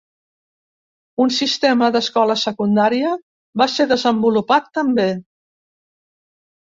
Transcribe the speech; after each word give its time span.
Un 1.25 1.33
sistema 1.39 1.89
d'escola 1.95 2.37
secundària 2.45 3.13
va 3.63 3.69
ser 3.77 3.87
desenvolupat 3.95 4.75
també. 4.79 5.11